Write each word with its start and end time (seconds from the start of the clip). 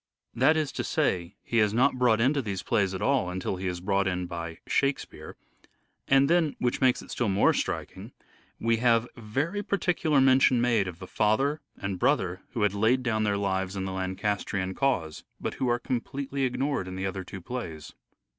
That 0.33 0.57
is 0.57 0.71
to 0.71 0.83
say, 0.83 1.35
he 1.43 1.59
is 1.59 1.75
not 1.75 1.99
brought 1.99 2.19
into 2.19 2.41
these 2.41 2.63
plays 2.63 2.95
at 2.95 3.03
all 3.03 3.29
until 3.29 3.57
he 3.57 3.67
is 3.67 3.79
brought 3.79 4.07
in 4.07 4.25
by" 4.25 4.57
Shakespeare"; 4.77 5.35
and 6.07 6.27
then, 6.27 6.55
which 6.57 6.81
makes 6.81 7.03
it 7.03 7.11
still 7.11 7.29
more 7.29 7.53
striking, 7.53 8.11
we 8.59 8.77
have 8.77 9.07
very 9.15 9.61
particular 9.61 10.19
mention 10.19 10.59
made 10.59 10.87
of 10.87 10.97
the 10.97 11.05
father 11.05 11.61
and 11.77 11.99
brother 11.99 12.41
who 12.53 12.63
had 12.63 12.73
laid 12.73 13.03
down 13.03 13.25
their 13.25 13.37
lives 13.37 13.75
in 13.75 13.85
the 13.85 13.91
Lancastrian 13.93 14.73
cause, 14.73 15.23
but 15.39 15.53
who 15.61 15.67
are 15.69 15.77
completely 15.77 16.45
ignored 16.45 16.87
in 16.87 16.95
the 16.95 17.05
other 17.05 17.23
two 17.23 17.39
plays. 17.39 17.93